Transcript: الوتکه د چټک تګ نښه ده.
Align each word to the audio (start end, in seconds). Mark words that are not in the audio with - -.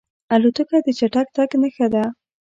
الوتکه 0.33 0.77
د 0.85 0.87
چټک 0.99 1.27
تګ 1.35 1.49
نښه 1.61 1.87
ده. 1.93 2.03